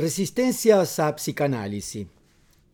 [0.00, 2.06] Resistencias a psicanálisis.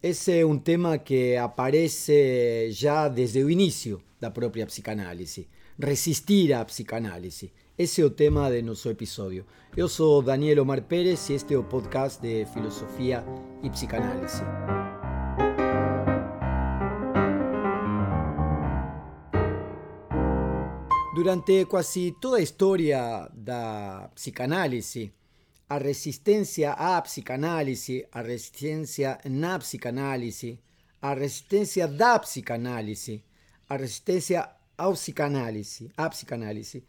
[0.00, 5.48] Ese é um tema que aparece já desde o início da própria psicanálise.
[5.76, 7.52] Resistir à psicanálise.
[7.76, 9.44] Esse é o tema de nosso episódio.
[9.76, 13.24] Eu sou Daniel Omar Pérez e este é o podcast de Filosofia
[13.60, 14.44] e Psicanálise.
[21.12, 25.12] Durante quase toda a história da psicanálise,
[25.68, 30.58] a resistência à psicanálise, a resistência na psicanálise,
[31.02, 33.24] a resistência da psicanálise,
[33.68, 36.84] a resistência ao psicanálise, à psicanálise,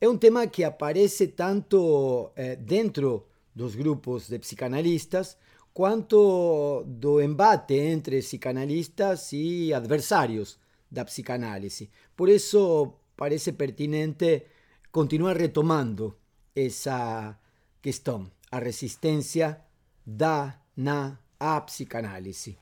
[0.00, 5.38] é um tema que aparece tanto eh, dentro dos grupos de psicanalistas
[5.72, 10.58] quanto do embate entre psicanalistas e adversários
[10.90, 11.90] da psicanálise.
[12.16, 14.46] Por isso parece pertinente
[14.90, 16.16] continuar retomando
[16.54, 17.38] essa
[17.86, 19.60] questão, a resistência
[20.04, 22.58] da na a psicanálise.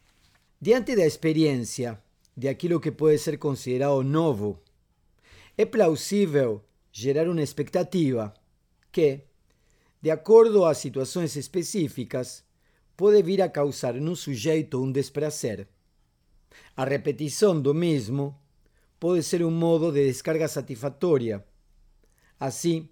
[0.60, 1.98] Diante da experiência
[2.36, 4.60] de aquilo que pode ser considerado novo,
[5.56, 8.34] é plausível gerar uma expectativa
[8.92, 9.22] que,
[10.02, 12.44] de acordo às situações específicas,
[12.94, 15.66] pode vir a causar no sujeito um desprazer.
[16.76, 18.38] A repetição do mesmo
[19.00, 21.42] pode ser um modo de descarga satisfatória.
[22.38, 22.90] Assim,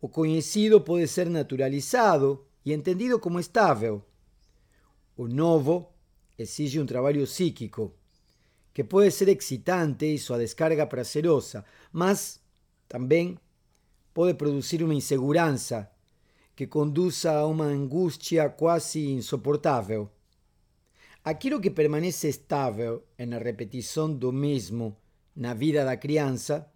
[0.00, 4.04] o conhecido pode ser naturalizado e entendido como estável.
[5.16, 5.92] O novo
[6.38, 7.92] exige um trabalho psíquico,
[8.72, 12.40] que pode ser excitante e sua descarga prazerosa, mas
[12.88, 13.36] também
[14.14, 15.90] pode produzir uma insegurança
[16.54, 20.10] que conduza a uma angústia quase insuportável.
[21.24, 24.96] Aquilo que permanece estável na repetição do mesmo
[25.34, 26.68] na vida da criança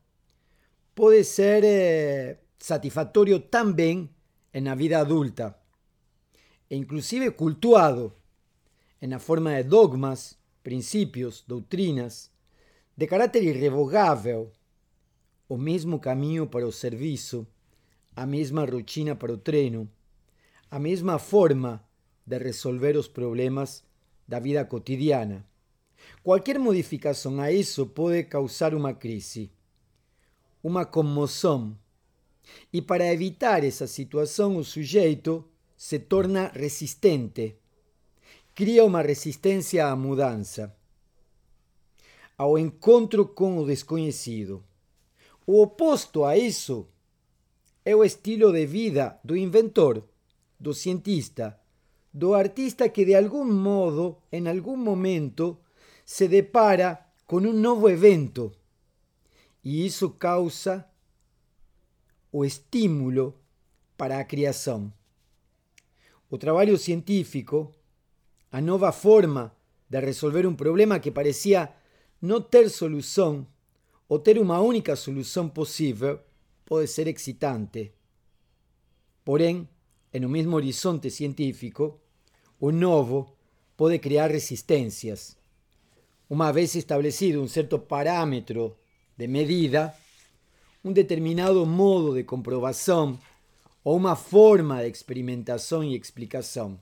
[0.94, 4.10] pode ser eh, satisfactorio también
[4.52, 5.60] en la vida adulta,
[6.70, 8.16] e inclusive cultuado
[9.00, 12.30] en la forma de dogmas, principios, doutrinas,
[12.94, 14.52] de caráter irrevogável,
[15.48, 17.48] o mesmo caminho para o serviço,
[18.14, 19.90] a mesma rotina para o treino,
[20.70, 21.84] a mesma forma
[22.24, 23.84] de resolver os problemas
[24.28, 25.44] da vida cotidiana.
[26.22, 29.50] Qualquer modificação a isso pode causar uma crise,
[30.62, 31.76] uma comoção
[32.72, 35.44] e para evitar essa situação, o sujeito
[35.76, 37.56] se torna resistente,
[38.54, 40.74] cria uma resistência à mudança,
[42.36, 44.64] ao encontro com o desconhecido.
[45.46, 46.88] O oposto a isso
[47.84, 50.04] é o estilo de vida do inventor,
[50.58, 51.58] do cientista,
[52.12, 55.58] do artista que de algum modo, em algum momento,
[56.04, 58.52] se depara com um novo evento.
[59.64, 60.86] E isso causa
[62.32, 63.38] o estímulo
[63.96, 64.92] para a criação.
[66.30, 67.70] O trabalho científico,
[68.50, 69.54] a nova forma
[69.88, 71.70] de resolver um problema que parecia
[72.20, 73.46] não ter solução
[74.08, 76.18] ou ter uma única solução possível,
[76.64, 77.92] pode ser excitante.
[79.22, 79.68] Porém,
[80.18, 82.00] no mesmo horizonte científico,
[82.58, 83.36] o novo
[83.76, 85.36] pode criar resistências.
[86.30, 88.76] Uma vez estabelecido um certo parâmetro
[89.16, 89.94] de medida,
[90.84, 93.18] um determinado modo de comprovação
[93.84, 96.78] ou uma forma de experimentação e explicação.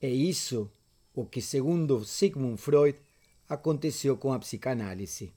[0.00, 0.70] É isso
[1.14, 2.98] o que, segundo Sigmund Freud,
[3.48, 5.32] aconteceu com a psicanálise.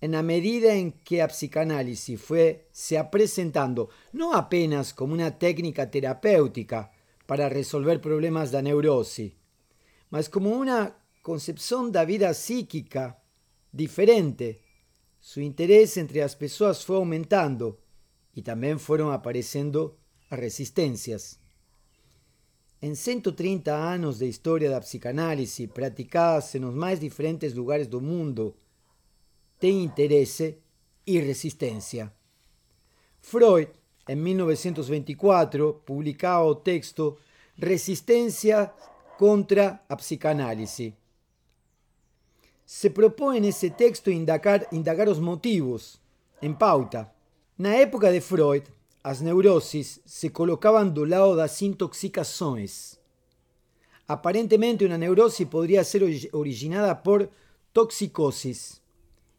[0.00, 6.90] Na medida em que a psicanálise foi se apresentando não apenas como uma técnica terapêutica
[7.24, 9.36] para resolver problemas da neurose,
[10.10, 13.16] mas como uma concepção da vida psíquica
[13.72, 14.60] diferente
[15.22, 17.78] su interés entre las personas fue aumentando
[18.34, 19.96] y también fueron apareciendo
[20.30, 21.38] resistencias.
[22.80, 28.00] En 130 años de historia de la psicanálisis practicadas en los más diferentes lugares del
[28.00, 28.56] mundo,
[29.60, 30.56] tem interés
[31.04, 32.12] y resistencia.
[33.20, 33.68] Freud,
[34.08, 37.18] en 1924, publicaba el texto
[37.56, 38.74] Resistencia
[39.16, 40.94] contra la psicanálisis
[42.74, 46.00] se propõe nesse texto indagar, indagar os motivos,
[46.40, 47.12] em pauta.
[47.58, 48.64] Na época de Freud,
[49.04, 52.98] as neuroses se colocavam do lado das intoxicações.
[54.08, 56.02] Aparentemente, uma neurose poderia ser
[56.32, 57.28] originada por
[57.74, 58.80] toxicoses,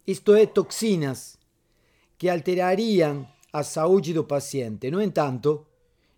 [0.06, 1.36] isto é, toxinas,
[2.20, 4.92] que alterariam a saúde do paciente.
[4.92, 5.66] No entanto,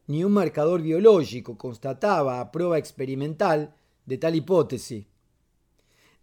[0.05, 3.73] nenhum marcador biológico constatava a prova experimental
[4.05, 5.07] de tal hipótese.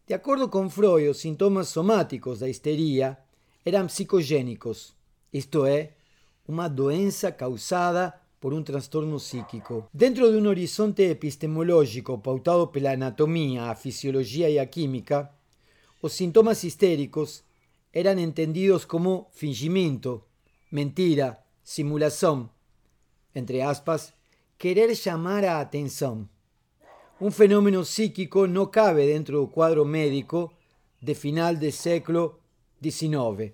[0.06, 3.16] De acordo com Freud, os sintomas somáticos da histeria
[3.64, 4.94] eram psicogênicos,
[5.32, 5.94] isto é,
[6.46, 9.88] uma doença causada por un trastorno psíquico.
[9.93, 15.37] Dentro de un horizonte epistemológico pautado por la anatomía, a fisiología y a química,
[16.02, 17.44] los síntomas histéricos
[17.93, 20.26] eran entendidos como fingimiento,
[20.72, 22.50] mentira, simulación,
[23.34, 24.14] entre aspas,
[24.58, 26.28] querer llamar a atención.
[27.23, 30.55] Un fenómeno psíquico no cabe dentro del cuadro médico
[31.01, 32.41] de final del século
[32.83, 33.53] XIX.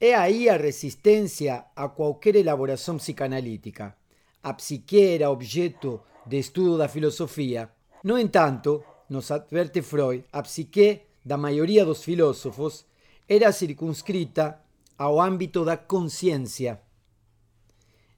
[0.00, 3.98] He ahí a resistencia a cualquier elaboración psicanalítica.
[4.42, 7.74] A psique era objeto de estudo da filosofía.
[8.02, 12.86] No entanto, nos adverte Freud, a psique da maioria dos filósofos
[13.28, 14.64] era circunscrita
[14.96, 16.80] ao ámbito da consciência.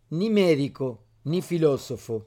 [0.09, 2.27] Ni médico, ni filósofo,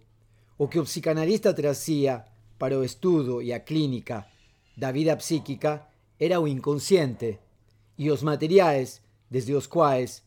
[0.59, 2.25] o que o psicanalista trazia
[2.57, 4.27] para o estudo e a clínica
[4.75, 5.87] da vida psíquica
[6.19, 7.39] era o inconsciente
[7.97, 10.21] e os materiais desde os quais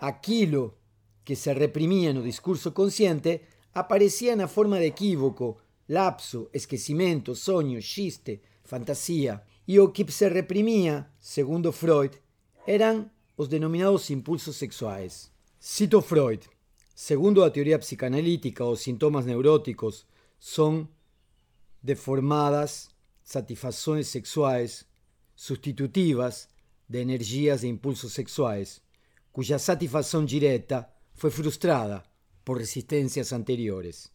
[0.00, 0.78] aquilo
[1.24, 3.42] que se reprimia no discurso consciente
[3.74, 5.58] aparecia na forma de equívoco,
[5.88, 9.42] lapso, esquecimento, sonho, xiste, fantasía.
[9.66, 12.14] E o que se reprimia, segundo Freud,
[12.66, 15.32] eran os denominados impulsos sexuais.
[15.58, 16.53] Cito Freud.
[16.94, 20.06] Segundo a teoría psicanalítica, os sintomas neuróticos
[20.38, 20.88] son
[21.82, 22.94] deformadas
[23.24, 24.86] satisfacciones sexuales
[25.34, 26.48] sustitutivas
[26.86, 28.82] de energías e impulsos sexuais,
[29.32, 32.04] cuya satisfacción directa fue frustrada
[32.44, 34.12] por resistencias anteriores.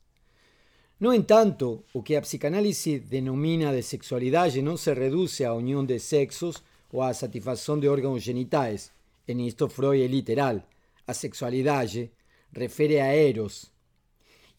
[0.99, 5.99] No entanto, o que a psicanálise denomina de sexualidade não se reduce à união de
[5.99, 8.91] sexos ou à satisfação de órgãos genitais.
[9.27, 10.63] En isto Freud literal.
[11.07, 12.11] A sexualidade
[12.51, 13.71] refere a Eros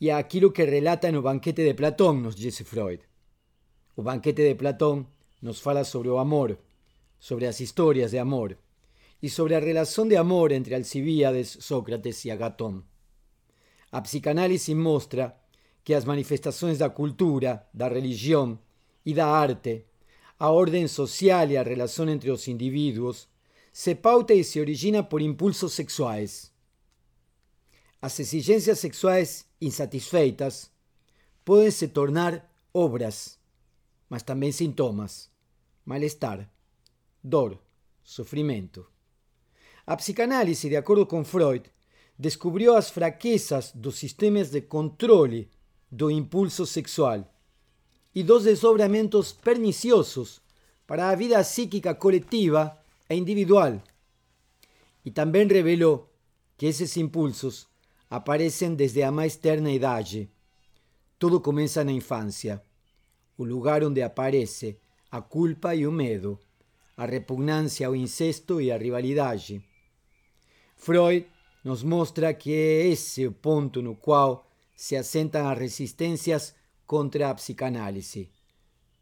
[0.00, 3.02] e a aquilo que relata no banquete de Platón, nos dice Freud.
[3.96, 5.06] O banquete de Platón
[5.42, 6.58] nos fala sobre o amor,
[7.18, 8.56] sobre as historias de amor
[9.20, 12.84] e sobre a relação de amor entre Alcibíades, Sócrates e Agatón.
[13.92, 15.36] A psicanálise mostra
[15.84, 18.58] que as manifestações da cultura, da religião
[19.04, 19.84] e da arte,
[20.38, 23.28] a ordem social e a relação entre os indivíduos,
[23.72, 26.49] se pauta e se origina por impulsos sexuais.
[28.02, 30.70] As exigências sexuais insatisfeitas
[31.44, 33.38] podem se tornar obras,
[34.08, 35.30] mas também sintomas,
[35.84, 36.48] mal-estar,
[37.22, 37.58] dor.
[39.86, 41.70] A psicanálise, de acordo com Freud,
[42.18, 45.50] descobriu as fraquezas dos sistemas de controle
[45.90, 47.32] do impulso sexual
[48.14, 50.40] e dos desdobramentos perniciosos
[50.86, 52.76] para a vida psíquica coletiva
[53.08, 53.80] e individual.
[55.04, 56.10] E também revelou
[56.56, 57.69] que esses impulsos
[58.10, 60.28] aparecem desde a mais terna idade.
[61.16, 62.60] Tudo começa na infância,
[63.38, 64.78] o lugar onde aparece
[65.10, 66.38] a culpa e o medo,
[66.96, 69.64] a repugnancia ao incesto e a rivalidade.
[70.74, 71.26] Freud
[71.64, 76.54] nos mostra que é esse o ponto no qual se asentan as resistências
[76.86, 78.30] contra a psicanálise.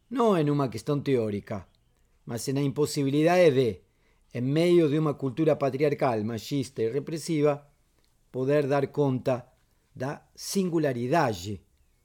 [0.09, 1.65] Não em uma questão teórica,
[2.25, 3.81] mas na impossibilidade de,
[4.33, 7.68] em meio de uma cultura patriarcal, machista e repressiva,
[8.31, 9.45] poder dar conta
[9.95, 11.61] da singularidade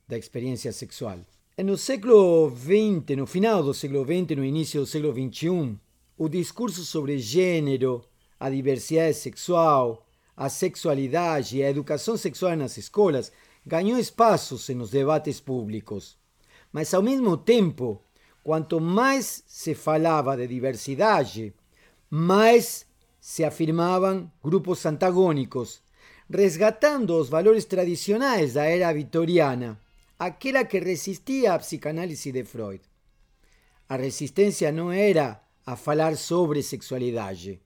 [0.09, 1.19] da experiência sexual.
[1.56, 5.79] E no século XX, no final do século XX, no início do século XXI,
[6.17, 8.05] o discurso sobre gênero,
[8.38, 10.06] a diversidade sexual,
[10.37, 13.31] a sexualidade e a educação sexual nas escolas
[13.65, 16.19] ganhou espaços nos debates públicos.
[16.72, 18.03] Mas, ao mesmo tempo,
[18.43, 21.55] quanto mais se falava de diversidade,
[22.10, 22.84] mais
[23.20, 25.82] se afirmavam grupos antagônicos,
[26.29, 29.79] resgatando os valores tradicionais da era vitoriana,
[30.19, 32.81] aquela que resistia à psicanálise de Freud.
[33.89, 37.61] A resistência não era a falar sobre sexualidade,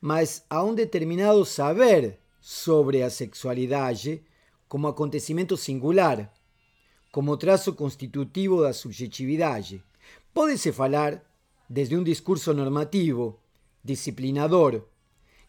[0.00, 4.22] mas a um determinado saber sobre a sexualidade
[4.68, 6.32] como acontecimento singular,
[7.10, 9.82] como traço constitutivo da subjetividade.
[10.32, 11.22] Pode-se falar
[11.68, 13.38] desde um discurso normativo,
[13.82, 14.84] disciplinador,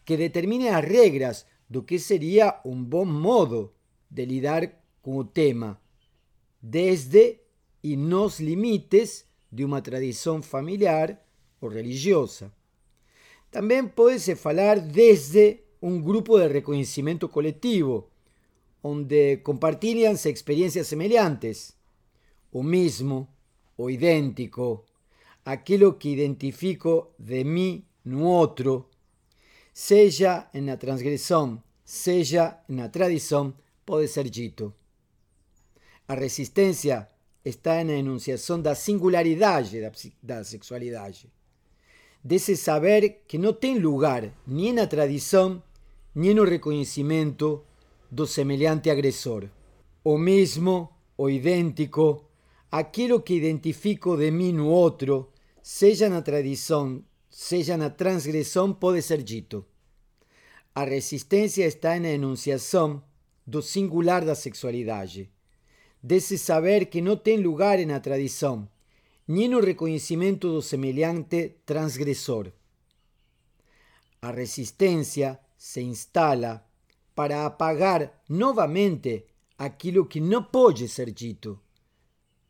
[0.04, 3.72] que determine as regras do que seria um bom modo
[4.10, 5.80] de lidar com o tema,
[6.60, 7.38] desde
[7.82, 11.18] e nos limites de uma tradição familiar
[11.62, 12.52] ou religiosa.
[13.50, 18.10] Também pode-se falar desde um grupo de reconhecimento coletivo,
[18.84, 21.74] onde compartilham-se experiências semelhantes,
[22.52, 23.26] o mesmo,
[23.78, 24.84] o idêntico,
[25.42, 28.90] aquilo que identifico de mim no outro,
[29.72, 33.54] seja na transgressão, seja na tradição,
[33.86, 34.72] pode ser dito.
[36.06, 37.08] A resistência
[37.44, 39.90] está na enunciação da singularidade da,
[40.22, 41.30] da sexualidade,
[42.22, 45.62] desse saber que não tem lugar nem na tradição,
[46.14, 47.64] nem no reconhecimento
[48.10, 49.48] do semelhante agresor.
[50.04, 52.24] O mesmo, o idêntico,
[52.70, 57.02] aquilo que identifico de mim no outro, seja na tradição,
[57.32, 59.64] seja na transgressão, pode ser dito.
[60.74, 63.02] A resistência está na enunciação
[63.46, 65.30] do singular da sexualidade,
[66.02, 68.68] desse saber que não tem lugar na tradição,
[69.26, 72.52] nem no reconhecimento do semelhante transgressor.
[74.20, 76.64] A resistência se instala
[77.14, 79.24] para apagar novamente
[79.58, 81.58] aquilo que não pode ser dito,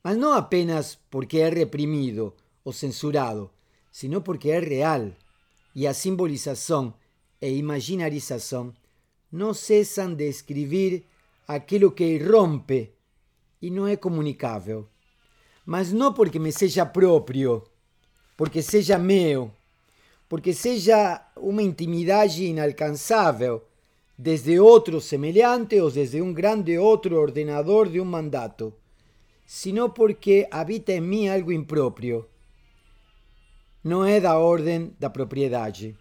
[0.03, 2.35] mas não apenas porque é reprimido
[2.65, 3.51] ou censurado,
[3.93, 5.13] sino porque é real
[5.75, 6.95] e a simbolização
[7.41, 8.73] e imaginarização
[9.31, 11.05] não cessam de escrever
[11.47, 12.91] aquilo que irrompe
[13.61, 14.89] e não é comunicável.
[15.65, 17.63] Mas não porque me seja próprio,
[18.37, 19.53] porque seja meu,
[20.29, 23.63] porque seja uma intimidade inalcançável
[24.17, 28.73] desde outro semelhante ou desde um grande outro ordenador de um mandato,
[29.47, 32.27] sino porque habita em mim algo impróprio.
[33.85, 35.99] Não é da ordem da propriedade.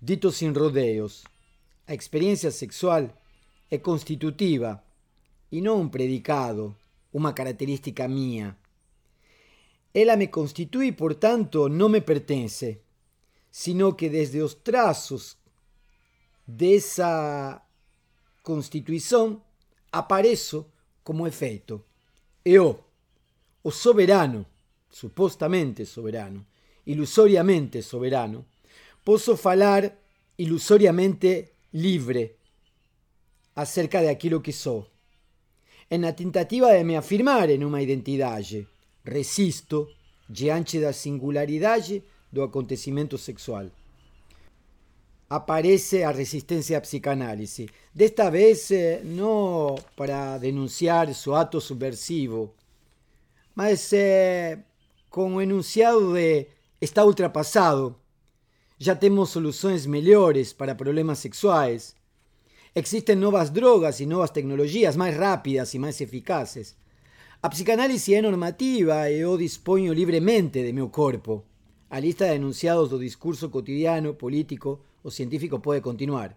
[0.00, 1.24] Dito sem rodeios,
[1.84, 3.10] a experiência sexual
[3.68, 4.80] é constitutiva
[5.50, 6.76] e não um predicado,
[7.12, 8.56] uma característica minha.
[9.92, 12.80] Ela me constitui e, portanto, não me pertence,
[13.50, 15.36] sino que desde os traços
[16.46, 17.60] dessa
[18.44, 19.42] constituição
[19.90, 20.64] apareço
[21.02, 21.84] como efeito.
[22.44, 22.78] Eu,
[23.64, 24.46] o soberano,
[24.88, 26.46] supostamente soberano,
[26.86, 28.46] ilusoriamente soberano,
[29.04, 29.92] posso falar
[30.38, 32.36] ilusoriamente livre
[33.54, 34.86] acerca de aquilo que sou.
[35.88, 38.66] É na tentativa de me afirmar em uma identidade,
[39.04, 39.88] resisto
[40.28, 43.66] diante da singularidade do acontecimento sexual.
[45.28, 52.54] Aparece a resistência à psicanálise, desta vez eh, não para denunciar seu ato subversivo,
[53.54, 54.58] mas eh,
[55.40, 56.46] enunciado de
[56.80, 57.96] está ultrapassado
[58.82, 61.94] já temos soluções melhores para problemas sexuais.
[62.74, 66.74] Existem novas drogas e novas tecnologias mais rápidas e mais eficazes.
[67.42, 71.44] A psicanálise é normativa e eu disponho livremente de meu corpo.
[71.90, 76.34] A lista de enunciados do discurso cotidiano, político ou científico pode continuar.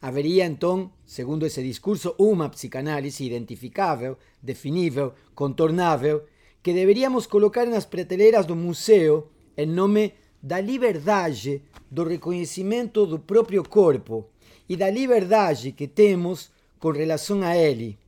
[0.00, 6.24] Haveria então, segundo esse discurso, uma psicanálise identificável, definível, contornável,
[6.62, 13.62] que deveríamos colocar nas prateleiras do museu em nome da liberdade do reconhecimento do próprio
[13.62, 14.28] corpo
[14.68, 17.98] e da liberdade que temos com relação a ele,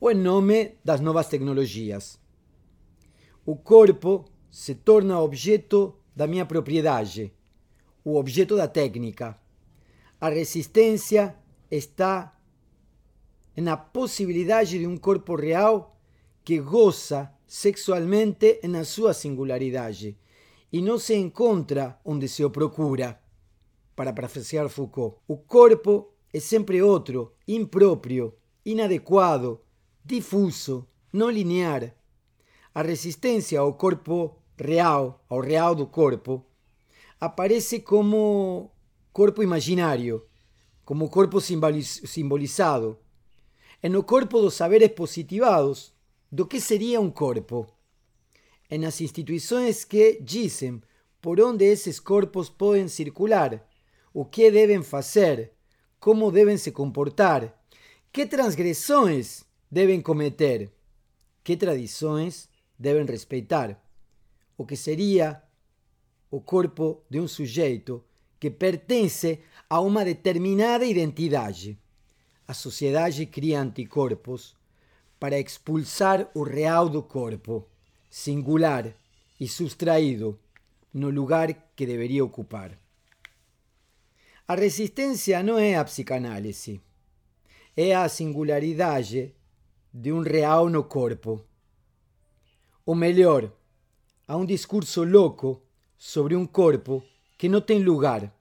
[0.00, 2.18] ou em nome das novas tecnologias.
[3.46, 7.32] O corpo se torna objeto da minha propriedade,
[8.04, 9.38] o objeto da técnica.
[10.20, 11.34] A resistência
[11.70, 12.36] está
[13.56, 15.96] na possibilidade de um corpo real
[16.44, 20.16] que goza sexualmente na sua singularidade
[20.72, 23.20] e não se encontra onde se o procura.
[23.96, 28.34] Para parafrasear Foucault, o corpo é sempre outro, impróprio,
[28.64, 29.60] inadequado,
[30.04, 31.94] difuso, não linear.
[32.74, 36.44] A resistência ao corpo real, ao real do corpo,
[37.20, 38.70] aparece como
[39.12, 40.24] corpo imaginário,
[40.84, 42.98] como corpo simbolizado.
[43.82, 45.92] É no corpo dos saberes positivados
[46.30, 47.66] do que seria um corpo
[48.68, 50.84] en las instituciones que dicen
[51.20, 53.66] por onde esses corpos podem circular,
[54.12, 55.52] o que devem fazer,
[55.98, 57.60] como devem se comportar,
[58.12, 60.70] que transgressões devem cometer,
[61.42, 62.48] que tradições
[62.78, 63.82] devem respeitar,
[64.56, 65.42] o que seria
[66.30, 68.04] o corpo de um sujeito
[68.38, 71.78] que pertence a uma determinada identidade.
[72.46, 74.56] A sociedade cria anticorpos
[75.18, 77.66] para expulsar o real do corpo
[78.10, 78.94] singular
[79.38, 80.38] e sustraído
[80.92, 82.78] no lugar que deveria ocupar.
[84.46, 86.80] A resistência não é a psicanálise,
[87.76, 89.34] é a singularidade
[89.92, 91.44] de um real no corpo.
[92.84, 93.52] Ou melhor,
[94.26, 95.62] há um discurso louco
[95.96, 97.04] sobre um corpo
[97.36, 98.34] que não tem lugar,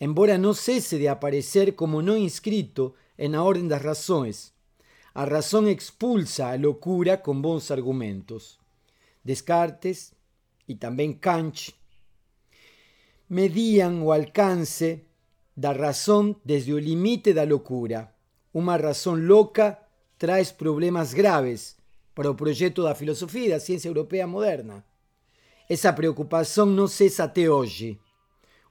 [0.00, 4.52] embora não cesse de aparecer como não inscrito na ordem das razões.
[5.14, 8.59] A razão expulsa a loucura com bons argumentos.
[9.24, 10.12] Descartes
[10.66, 11.74] e também Kant
[13.30, 15.04] medían o alcance
[15.56, 18.12] da razão desde o limite da loucura.
[18.52, 19.78] Uma razão louca
[20.18, 21.76] traz problemas graves
[22.12, 24.84] para o projeto da filosofia e da ciência europeia moderna.
[25.68, 28.00] Essa preocupação não cessa até hoje.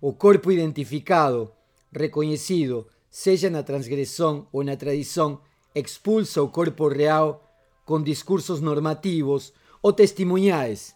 [0.02, 1.50] O corpo identificado,
[1.94, 5.40] reconhecido, seja na transgressão ou na tradição,
[5.74, 7.50] expulsa o corpo real
[7.86, 10.96] com discursos normativos ou testemunhais.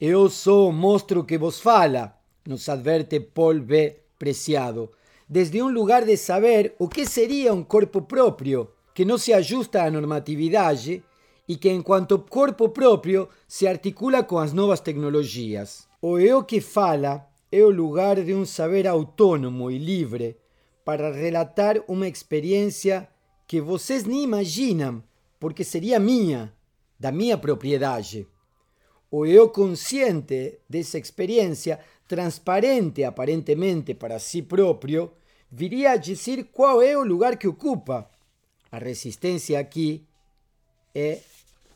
[0.00, 2.14] Eu sou o monstro que vos fala,
[2.46, 3.96] nos adverte Paul B.
[4.18, 4.90] Preciado,
[5.28, 9.84] desde um lugar de saber o que seria um corpo próprio, que não se ajusta
[9.84, 11.04] à normatividade
[11.46, 15.86] e que, enquanto corpo próprio, se articula com as novas tecnologias.
[16.02, 20.36] O eu que fala é o lugar de um saber autônomo e livre
[20.84, 23.08] para relatar uma experiência
[23.46, 25.02] que vocês nem imaginam,
[25.38, 26.52] porque seria minha,
[26.98, 28.26] da minha propriedade.
[29.10, 35.12] O eu consciente dessa experiência, transparente aparentemente para si próprio,
[35.50, 38.10] viria a dizer qual é o lugar que ocupa.
[38.70, 40.06] A resistência aqui
[40.94, 41.20] é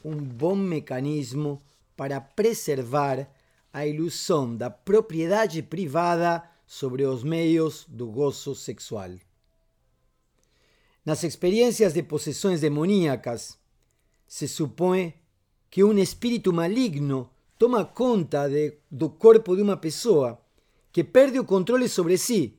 [0.04, 1.62] um bom mecanismo
[1.96, 3.28] para preservar
[3.72, 9.10] a ilusão da propriedade privada sobre os meios do gozo sexual.
[11.04, 13.58] Nas experiências de possessões demoníacas,
[14.32, 15.12] se supõe
[15.70, 20.40] que um espírito maligno toma conta de, do corpo de uma pessoa
[20.90, 22.58] que perde o controle sobre si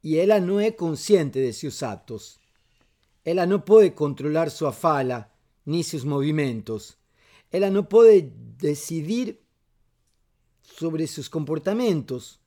[0.00, 2.38] e ela não é consciente de seus atos.
[3.24, 5.28] Ela não pode controlar sua fala,
[5.66, 6.96] ni sus movimientos.
[7.50, 9.40] Ella no puede decidir
[10.62, 12.38] sobre sus comportamientos.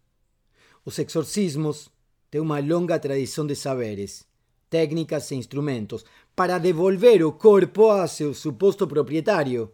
[0.86, 1.90] Os exorcismos
[2.32, 4.26] têm uma longa tradição de saberes,
[4.76, 6.04] técnicas e instrumentos
[6.36, 9.72] para devolver o corpo a seu suposto proprietário.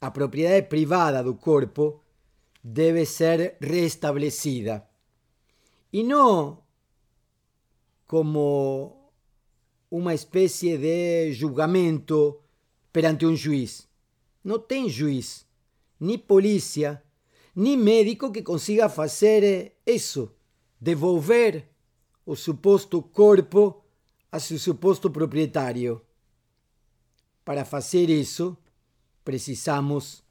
[0.00, 2.00] A propriedade privada do corpo
[2.64, 4.82] deve ser restablecida.
[5.92, 6.62] E não
[8.06, 9.10] como
[9.90, 12.40] uma espécie de julgamento
[12.90, 13.86] perante um juiz.
[14.42, 15.46] Não tem juiz,
[16.00, 17.02] nem polícia,
[17.54, 20.34] nem médico que consiga fazer isso,
[20.80, 21.68] devolver
[22.24, 23.81] o suposto corpo
[24.32, 26.00] a seu suposto proprietário.
[27.44, 28.56] Para fazer isso,
[29.22, 30.24] precisamos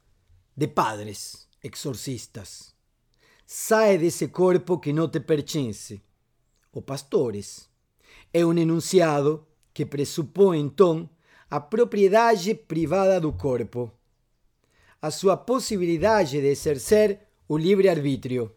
[0.56, 2.74] de padres, exorcistas.
[3.46, 6.02] Sai desse corpo que não te pertence,
[6.72, 7.70] ou pastores.
[8.34, 11.08] É um enunciado que pressupõe então
[11.48, 13.92] a propriedade privada do corpo,
[15.00, 18.50] a sua possibilidade de exercer o livre-arbítrio.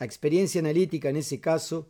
[0.00, 1.86] A experiência analítica, nesse caso,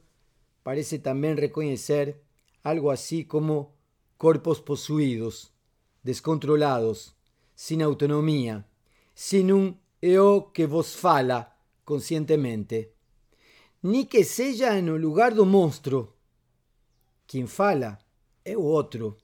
[0.63, 2.24] parece também reconhecer
[2.65, 3.75] algo assim como
[4.17, 5.53] corpos possuídos,
[6.03, 7.15] descontrolados,
[7.55, 8.67] sem autonomia,
[9.15, 12.91] sem um eu que vos fala conscientemente.
[13.83, 16.15] Ni que seja no lugar do monstro.
[17.27, 17.99] Quem fala
[18.43, 19.19] é o outro.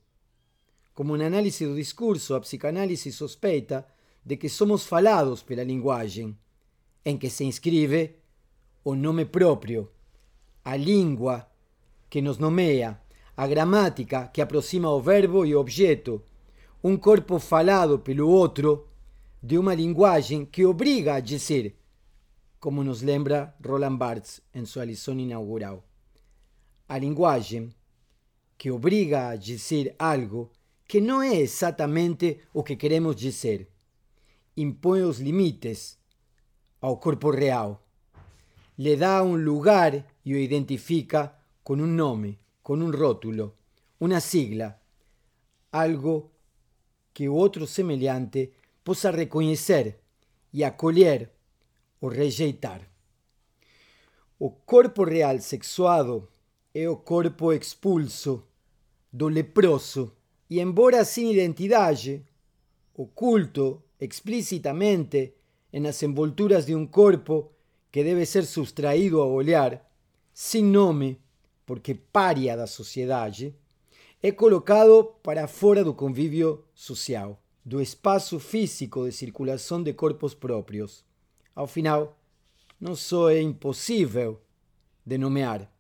[0.95, 3.87] Como no análise do discurso, a psicanálise suspeita
[4.23, 6.39] de que somos falados pela linguagem,
[7.05, 8.17] em que se inscreve
[8.85, 9.91] o nome próprio,
[10.63, 11.51] a língua
[12.11, 13.01] que nos nomeia,
[13.41, 16.23] a gramática que aproxima o verbo e o objeto,
[16.85, 18.87] um corpo falado pelo outro
[19.43, 21.75] de uma linguagem que obriga a dizer,
[22.59, 25.83] como nos lembra Roland Barthes em sua lição inaugural.
[26.87, 27.71] A linguagem
[28.59, 30.51] que obriga a dizer algo
[30.87, 33.67] que não é exatamente o que queremos dizer.
[34.55, 35.99] Impõe os limites
[36.79, 37.83] ao corpo real.
[38.77, 42.39] Le dá um lugar e o identifica com um nome,
[42.71, 43.57] com um rótulo,
[43.99, 44.81] uma sigla,
[45.73, 46.31] algo
[47.13, 48.53] que o outro semelhante
[48.85, 49.99] possa reconhecer
[50.53, 51.33] e acolher
[52.01, 52.89] ou rejeitar.
[54.39, 56.29] O corpo real sexuado
[56.89, 58.47] o corpo expulso
[59.13, 60.13] do leproso
[60.49, 62.25] e, embora sem identidade,
[62.95, 65.35] oculto explicitamente
[65.73, 67.51] nas envolturas de um corpo
[67.91, 69.85] que deve ser subtraído ao olhar,
[70.33, 71.21] sem nome,
[71.71, 73.55] porque pária da sociedade,
[74.21, 81.05] é colocado para fora do convívio social, do espaço físico de circulação de corpos próprios.
[81.55, 82.19] Ao final,
[82.81, 84.41] não só é impossível
[85.07, 85.71] de nomear,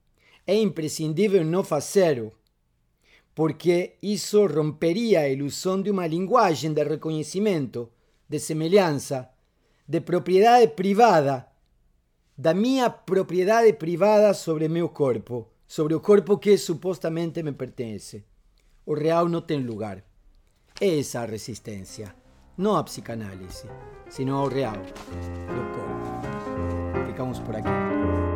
[0.46, 2.32] é imprescindível não fazê-lo
[3.34, 7.90] porque isso romperia a ilusão de uma linguagem de reconhecimento,
[8.28, 9.28] de semelhança,
[9.88, 11.48] de propriedade privada,
[12.38, 18.24] da minha propriedade privada sobre meu corpo, sobre o corpo que supostamente me pertence.
[18.84, 20.02] O real não tem lugar.
[20.80, 22.12] É essa a resistência,
[22.76, 23.68] a psicanálise,
[24.08, 27.06] sino ao real do corpo.
[27.06, 28.29] Ficamos por aqui.